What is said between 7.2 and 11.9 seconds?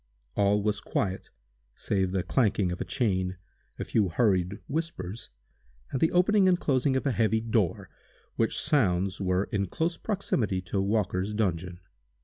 door, which sounds were in close proximity to Walker's dungeon.